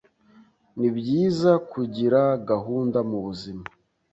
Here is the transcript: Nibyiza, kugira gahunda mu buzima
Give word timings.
Nibyiza, 0.79 1.51
kugira 1.71 2.21
gahunda 2.49 2.99
mu 3.09 3.19
buzima 3.25 3.65